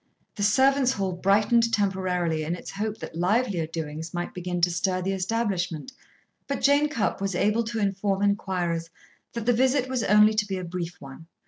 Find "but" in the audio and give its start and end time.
6.47-6.61